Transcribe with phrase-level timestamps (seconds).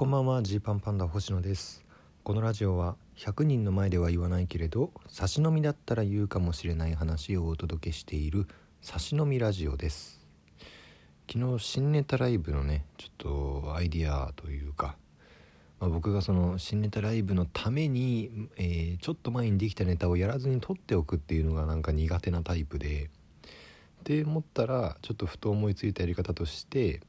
[0.00, 0.42] こんばんは。
[0.42, 1.84] ジーパンパンダ星野です。
[2.22, 8.46] このラジオは100人の前では言わないけれど差し飲みだったら言うかもしれない話をお届けしている
[8.80, 10.24] 差し飲みラジオです。
[11.30, 14.96] 昨日新ネタライブのねちょっとアイディアというか、
[15.80, 23.10] まあ、僕がその新ネタライブのために、えー、ちょっと前にできたネタをやらずに撮っておくっていうのがなんか苦手なタイプで
[24.00, 27.02] って思ったらちょっとふと思いついたやり方として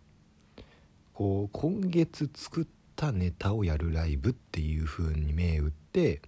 [1.13, 6.21] こう今月作ったたネタをやるライブっていう風に銘打って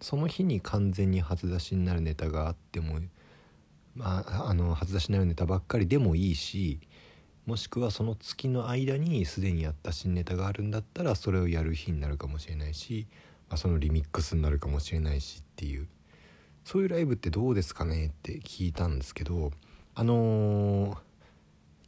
[0.00, 2.98] その日に完全に初出しになるネタがあっても
[3.94, 6.80] まああの初出しになるネタばっかりでもいいし
[7.46, 13.06] もしくはその月の間にすでにやった新ネタがあるんだったらそれをやる日になるかもしれないし、
[13.48, 15.86] まあ、そのリミックスになるかもしれないしっていう。
[16.64, 19.52] そういうライブってどうですかねって聞いたんですけど
[19.94, 20.96] あのー、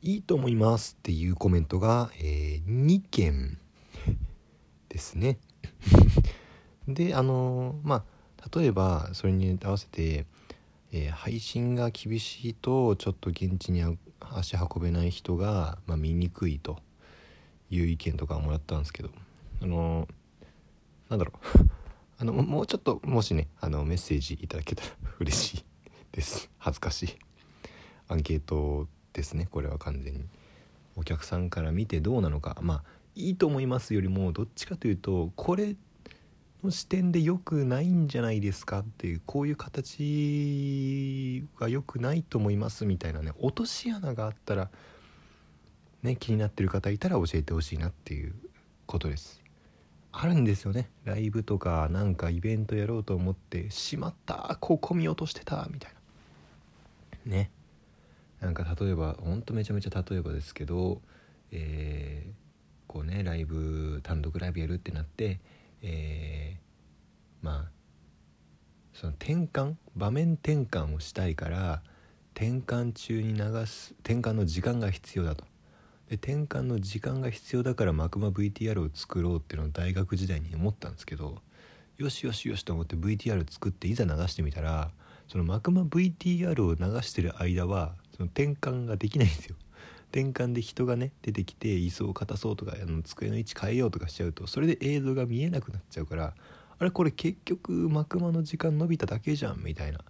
[0.00, 3.58] いいと思いますっていうコメントが、えー、2件
[4.90, 5.38] ですね。
[6.86, 8.20] であの、まあ
[8.54, 10.26] 例えばそれに合わせて、
[10.92, 13.82] えー、配信が厳しいとちょっと現地に
[14.20, 16.78] 足運べない人が、まあ、見にくいと
[17.70, 19.10] いう意見とかもらったんですけど
[19.62, 20.08] あの、
[21.08, 21.70] なんだろう。
[22.18, 25.64] あのもうちょっともしねあのメッセージいただけたら嬉しい
[26.12, 26.50] です。
[26.58, 27.08] 恥ずかしい。
[28.08, 30.24] アンケートですねこれは完全に。
[30.96, 32.58] お客さんから見てどうなのか。
[32.60, 35.76] まあいいと思いますよりもどっちかというとこれ
[36.62, 44.70] の視点で良くないんじゃないですかっていうこういう形が良くないと思いますみたいなね落とし穴があったら
[46.02, 48.34] ね気になってる方いたら教えてほしいなっていう
[48.86, 49.40] ことです。
[50.12, 50.90] あるんですよね。
[51.04, 55.92] ライブとかなんかイベントやろうと思ってしまったここ見落としてたみたい
[57.26, 57.36] な。
[57.36, 57.50] ね。
[58.40, 61.00] なんか例えばほんとめちゃめちゃ例えばですけど、
[61.52, 62.39] えー、
[62.90, 65.38] こうねライブ単独ライブやるってなって、
[65.80, 67.70] えー、まあ
[68.92, 71.82] その転換場面転換をしたいから
[72.34, 75.44] 転換中に流す転換の時間が必要だと。
[76.08, 81.38] で転換の時間が必要だからマクマ VTR を作ろうっていうのを大学時代に思ったんですけど
[81.96, 84.90] よしよしよしと思って VTR 作っていざ流してみたら
[85.28, 89.54] そのマクマ VTR を流してる間はその転換ができないんですよ
[90.12, 96.34] 転換で人がね出てきて椅子を硬そうとかあの机の位置変えようとかしちゃうとそれで映像が見えなくなっちゃうから
[96.78, 100.00] あれこれ結局マクマの時間伸びただけじゃんみたいな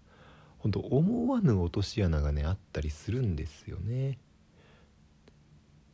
[0.59, 4.19] 本当思わぬ落とし穴がねあったりするんですよね。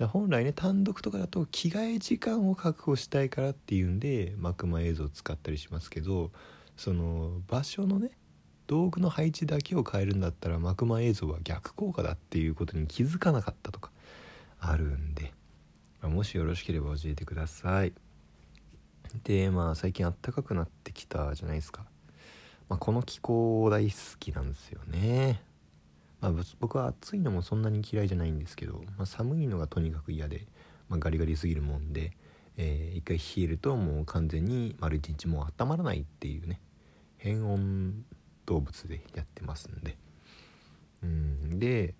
[0.05, 6.33] 本来ね単独とかだと着替え時間を確保したいからっていうんでマクマ映像を使ったりしますけど
[6.77, 8.11] その場所のね
[8.67, 13.86] 道具の配置だけを変えるんだったらマクマ映像は逆効果だっていうことに気づかなかったとか
[14.71, 15.33] あるんで、
[16.01, 17.93] まあ、もしよろしければ教えてください。
[19.25, 21.87] でまあ最近あったかくなってきたじゃないですか、
[22.69, 25.41] まあ、この気候大好きなんですよね。
[26.21, 30.47] まあ、僕は暑いのもそんなに嫌いじゃないんですけど、まあ、寒いのがとにかく嫌で、
[30.89, 32.13] まあ、ガリガリすぎるもんで、
[32.57, 36.61] えー、一回冷えるともう完全に丸一日もう温まらないっていうね
[37.19, 38.05] 変温
[38.47, 39.97] 動物でやってますんで。
[41.03, 41.59] うん。
[41.59, 41.95] で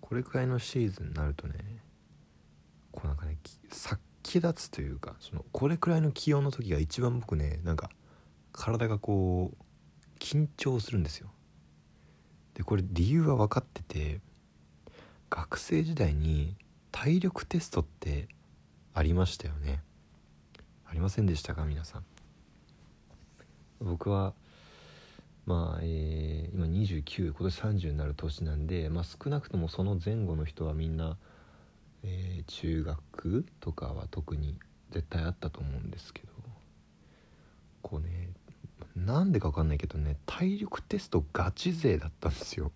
[0.00, 1.54] これくらいのシーズンになるとね
[2.94, 3.36] こうなんかね
[3.70, 7.90] 殺気立つというかそのこれくらいの気温の時が一番僕ねなんか
[8.52, 11.28] 体がこう緊張するんですよ。
[12.54, 14.20] でこれ理由は分かってて
[15.28, 16.56] 学生時代に
[16.92, 18.28] 体力テストって
[18.94, 19.82] ありましたよね。
[20.86, 22.04] ありませんでしたか皆さん？
[23.80, 24.34] 僕は
[25.46, 31.18] まあ、えー、今29今年30になる年なんで、まあ、少なくともその前後の人はみんな、
[32.04, 34.58] えー、中学とかは特に
[34.90, 36.28] 絶対あったと思うんですけど
[37.82, 38.30] こうね
[38.94, 42.70] なんでか分かんないけどね体力テストガチ勢だったんですよ。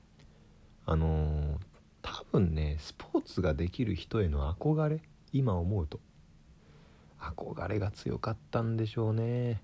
[0.86, 1.58] あのー、
[2.02, 5.00] 多分ねスポーツができる人への憧れ
[5.32, 6.00] 今思うと。
[7.20, 9.62] 憧れが強かったんでしょうね。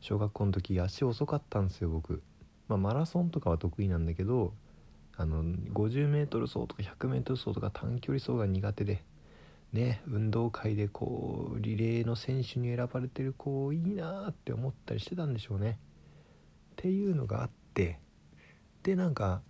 [0.00, 2.22] 小学校の時足遅かったんですよ僕、
[2.68, 4.54] まあ、マラソンとかは得意なんだけど
[5.18, 9.02] あの 50m 走とか 100m 走とか短距離走が苦手で
[9.72, 15.78] ね運動会でこうリレーの選手に選ばれてる子いいなって思ったりしてたんでしょうね。
[16.72, 17.98] っていうのがあって
[18.82, 19.40] でなんか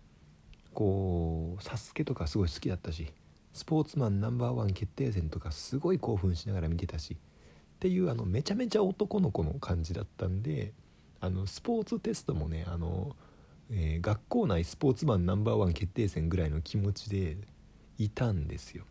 [0.72, 3.12] こう「サスケとかすごい好きだったし
[3.52, 7.16] スポーツマンナンバーワン決定戦とかすごい興奮しながら見てたし
[7.76, 10.72] っていうあのめちゃめちゃ男の子の感じだったんで
[11.20, 13.16] あのスポーツテストもねあの、
[13.70, 17.36] えー、学校内スポーツマンナンバーワン決定戦ぐらいの気持ちで
[17.98, 18.84] いたんですよ。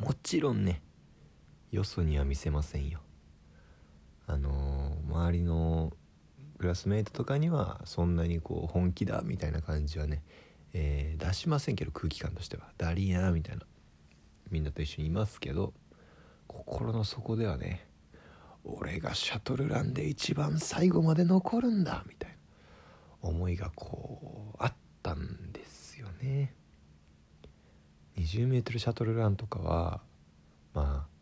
[0.00, 0.82] もちろんね
[1.70, 3.00] よそには見せませんよ。
[4.26, 5.92] あのー周りの
[6.58, 10.22] クラスメートとかにはそんなにこう本気だみたいな感じはね、
[10.72, 12.68] えー出しませんけど空気感としては。
[12.78, 13.66] ダリーなみたいな。
[14.50, 15.74] みんなと一緒にいますけど
[16.46, 17.86] 心の底ではね
[18.62, 22.33] 俺がシャトルランで一番最後まで残るんだみたいな。
[23.24, 26.54] 思いがこうあったんですよね。
[28.16, 30.00] 20m シャトルランとかは
[30.72, 31.14] まあ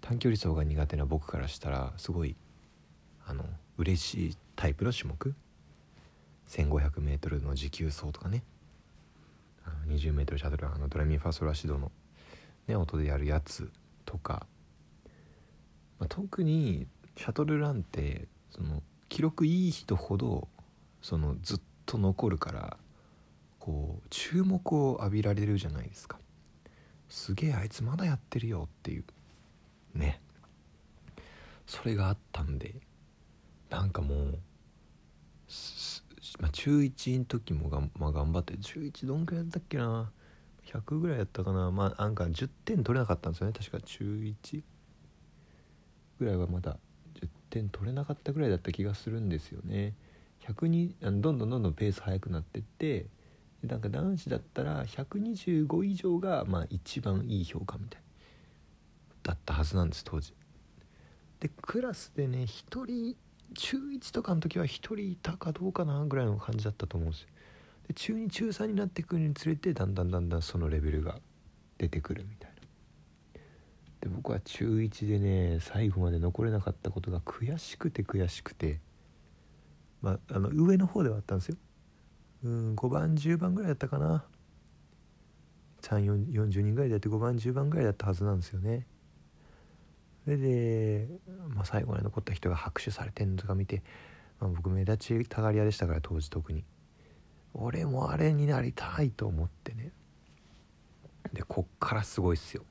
[0.00, 2.34] 短距離走が苦手な僕からしたらすごい
[3.26, 3.44] あの
[3.78, 5.34] 嬉しいタイプの種目。
[6.48, 8.42] 1500m の持久走とかね。
[9.88, 11.92] 20m シャトルランあのドレミファソラシドの、
[12.66, 13.70] ね、音でやるやつ
[14.04, 14.46] とか、
[15.98, 16.86] まあ、特に
[17.16, 20.48] シャトルランってその記録いい人ほど
[21.02, 22.76] そのずっと残るから
[23.58, 26.18] こう注目を浴びられるじゃないですか。
[27.08, 29.04] すげえあいつまだやってるよっていう。
[29.94, 30.20] ね。
[31.66, 32.74] それがあったんで
[33.70, 34.38] なんかもう
[36.40, 40.10] まあ、中1の時もが、まあ、頑張って中1どんくらいやったっけな。
[40.66, 41.70] 100ぐらいやったかな。
[41.70, 43.52] まあなんか10点取れなかったんですよね。
[43.52, 44.62] 確か中1
[46.18, 46.78] ぐらいはまだ
[47.20, 49.94] 10点取れなかったぐらいだった気がするんですよね。
[50.48, 53.06] 100にあのどんどんどんどんペース速くなってって
[53.62, 58.02] でなんか男子だったら125以上がまあ一番いい評価みたい
[59.22, 60.34] だったはずなんです当時。
[61.40, 63.16] でクラスでね1人
[63.54, 67.28] 中1とかの時は1人いたかどうかなぐらいの感じだったと思うんですよ。
[67.88, 71.18] で中2中3になってくるにつれてだんだんだんだんそのレベルが
[71.78, 72.56] 出てくるみたいな。
[74.00, 78.80] で僕は中1でね最後まで残れなかったことが悔しくて悔しくて
[80.02, 81.56] まああの上の方ではあったんですよ。
[82.44, 84.24] うん5番10番ぐらいだったかな。
[85.82, 88.86] 340人ぐらいでやって5番10番ぐらいだったはずなんですよね。
[90.24, 91.08] それで、
[91.48, 93.82] まあ、最後まで残った人が拍手されてんのとか見て、
[94.38, 96.64] まあ、僕目立ちたがり屋でしたから当時特に。
[97.54, 99.92] 俺もあれになりたいと思ってね。
[101.32, 102.64] でこっからすごいっすよ。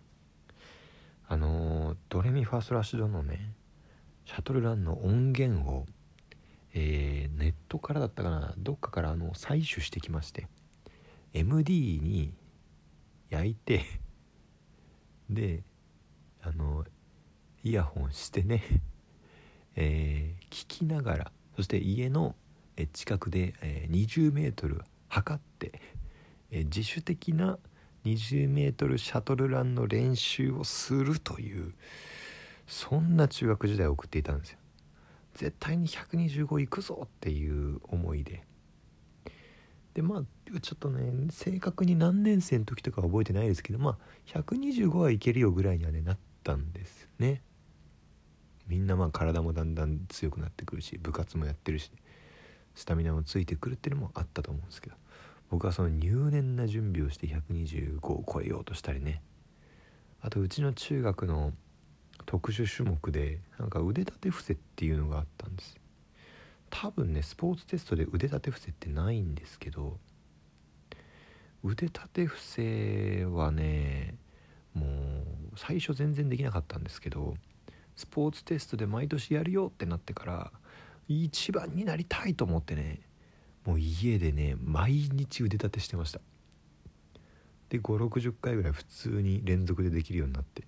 [1.28, 3.54] あのドレミファーストラッシュドのね
[4.26, 5.86] シャトルランの音源を、
[6.74, 8.54] えーネットからだったかな？
[8.58, 10.48] どっかからあの採取してきまして
[11.34, 12.34] MD に
[13.30, 13.86] 焼いて
[15.30, 15.64] で
[16.42, 16.86] あの
[17.64, 18.64] イヤホンしてね、
[19.76, 22.36] えー聞きながらそして家の
[22.94, 25.82] 近くで、えー 20m 測って、
[26.52, 27.60] 自主的な
[28.06, 31.74] 20m シャトルランの練習をするという
[32.66, 34.58] そんな中学時代を送っていたんですよ。
[35.36, 38.44] 絶対に125行くぞっていう思いで。
[39.94, 43.98] でまあちょっとね正確に何年生の時とかは覚えてないですけどまあ
[44.40, 47.42] 125はいけるよぐらいにはねなったんですね。
[48.68, 51.92] みんなまあ体もだんだん強くなってくるし部活もやってるし
[52.74, 54.96] スタミナもついてくるっていうのもあったと思うんですけど
[55.50, 59.22] 僕はその入念な準備をして125を超えようとしたりね。
[60.22, 61.52] あとうちの中学の
[62.26, 65.78] 特殊種目でなんか腕立て伏せっていうのがあったんです。
[66.70, 69.98] 多分ねスポーツテストで腕立て伏せってないんですけど
[71.64, 74.16] 腕立て伏せはね
[74.74, 74.88] もう
[75.58, 77.36] 最初全然できなかったんですけど
[77.96, 80.52] スポーツテストで毎年やるよってなってから
[81.08, 83.02] 一番になりたいと思ってね
[83.66, 86.22] もう家でね毎日腕立てしてました。
[87.70, 90.64] で560回ぐらい普通に連続でできるようになって。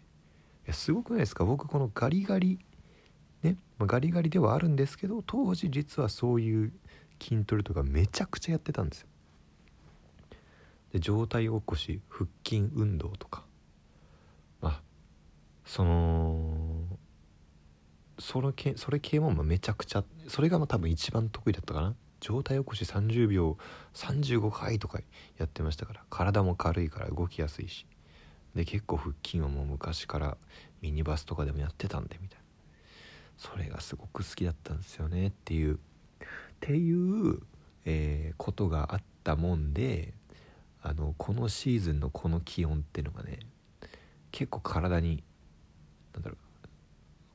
[0.68, 1.46] やすごくないですか？
[1.46, 2.60] 僕このガリガリ
[3.42, 6.72] ね、まあガリガリではあるんですけど当時実はそういう
[7.22, 9.08] 筋トレとかめちゃくちゃやってたんですよ。
[10.94, 13.44] で上体起こし腹筋運動とか。
[14.62, 14.82] まあ
[15.66, 16.84] その
[18.20, 21.96] その系それ系もめちゃくちゃそれがまあ多分一番得意だったかな。
[22.22, 23.58] 上体起こし30秒
[23.94, 25.00] 35回とか
[25.38, 27.86] やってましたから体も軽いから動きやすいし。
[28.56, 30.38] で結構腹筋はもう昔から
[30.82, 32.44] ミニバスとかでもやってたんでみたいな。
[33.38, 35.76] それがすごく好きだったんですよねっていう。
[35.76, 35.78] っ
[36.60, 37.40] ていう、
[37.86, 40.14] えーことがあったもんで
[40.82, 43.40] あのこのシーズンのこの気温っていうのがね
[44.32, 45.24] 結構体に
[46.14, 46.38] なんだろう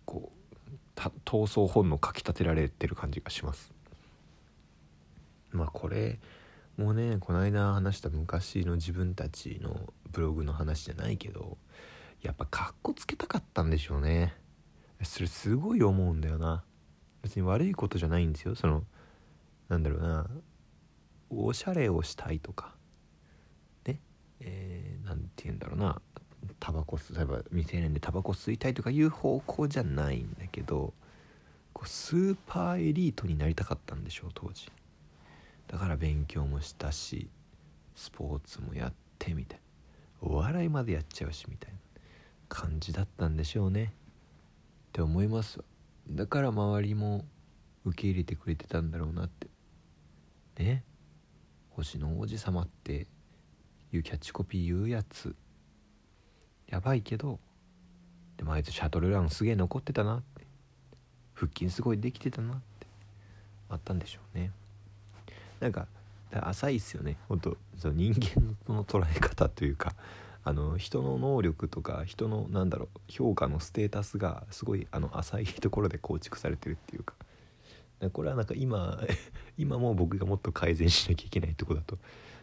[0.05, 3.73] こう闘争本能かきたてられてる感じがします。
[5.51, 6.19] まあこれ
[6.79, 11.59] もうねこの間話した昔の自分たちのブログの話じゃないけど
[12.23, 14.35] やっぱかっこつけたかったんでしょうね。
[15.03, 16.65] それすごい思うんだよな。
[17.23, 18.55] 別に悪いことじゃないんですよ。
[18.55, 18.85] その
[19.69, 20.27] なんだろうな。
[21.31, 22.75] おしゃれをしたいとか。
[23.87, 24.01] ね。
[24.41, 26.01] えー、て言うんだろうな。
[26.61, 30.95] タバコ吸例えば未成年でタバコ吸いたいとかいう方向じゃないんだけど
[31.73, 34.69] こうスーパーエリートになりたかったんでしょう当時。
[35.69, 37.29] だから勉強もしたし
[37.95, 39.61] スポーツもやってみたい。
[40.23, 41.79] なお笑いまでやっちゃうしみたいな
[42.49, 43.93] 感じだったんでしょうね。
[44.89, 45.61] って思います
[46.11, 47.25] だから周りも
[47.85, 49.49] 受け入れてくれてたんだろうなって。
[50.59, 50.83] ね。
[51.71, 53.07] 星の王子様って
[53.93, 55.37] いうキャッチコピー言うやつ。
[56.67, 57.39] やばいけど
[58.37, 60.47] でもあいつシャトルランすげえ残ってたなって。
[61.35, 62.87] 腹筋すごいできてたなって。
[63.69, 64.51] あったんでしょうね。
[65.61, 65.87] なんか
[66.31, 67.17] 浅いっすよね。
[67.29, 69.95] 本当その人間の捉え方というか
[70.45, 77.15] あの人の能力とか人のなんだろう評価のステータスがすごいあの浅いところで構築されてるっていうか。
[78.13, 79.01] これはなんか今
[79.59, 81.99] 今も僕がもっと改善しなきゃいけないとこだと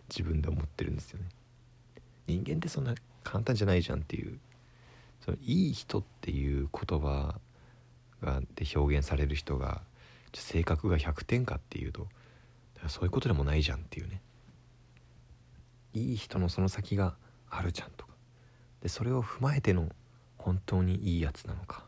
[0.10, 1.30] 自分で思ってるんですよね。
[2.28, 2.94] 人間ってそんな
[3.24, 4.40] 簡単じゃないじゃんっていう。
[5.22, 7.40] そのいい人っていう言葉
[8.22, 9.82] がで表現される人が
[10.34, 12.08] 性格が100点かっていうと
[12.90, 14.22] そういうことでもないじゃんっていうね。
[15.94, 17.16] いい人のその先が
[17.50, 18.14] あるじゃんとか。
[18.82, 19.90] でそれを踏まえての
[20.38, 21.86] 本当にいいやつなのか。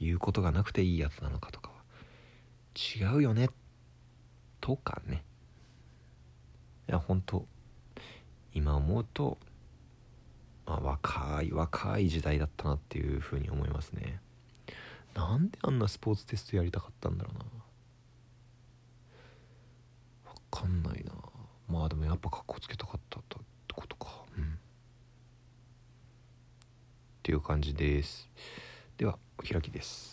[0.00, 1.74] 言うことがなくていいやつなのかとかは。
[2.74, 3.50] 違うよね。
[4.60, 5.24] とかね。
[6.88, 7.46] いや本当
[8.52, 9.38] 今思うと、
[10.66, 14.20] まあ、若い若い時代だったなっていうふうに思いますね。
[15.14, 17.44] なんであんなスポーツテストやりたかったんだろうな。
[20.54, 21.12] かんないな。
[21.68, 23.36] まあでもやっぱかっこつけたかったって
[23.74, 24.06] ことか。
[24.38, 24.44] うん。
[24.44, 24.46] っ
[27.24, 28.28] ていう感じです。
[28.96, 30.12] ではお開きです。